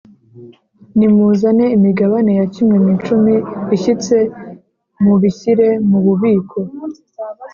[0.97, 3.33] Nimuzane imigabane ya kimwe mu icumi
[3.75, 4.17] ishyitse
[5.03, 6.59] mubishyire mu bubiko